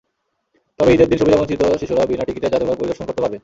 [0.79, 3.37] তবে ঈদের দিন সুবিধাবঞ্চিত শিশুরা বিনা টিকিটে জাদুঘর পরিদর্শন করতে পারবে।